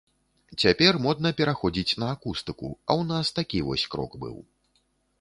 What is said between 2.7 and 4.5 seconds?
а ў нас такі вось крок быў.